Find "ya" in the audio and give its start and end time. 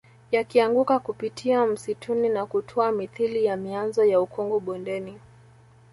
3.45-3.57, 4.05-4.21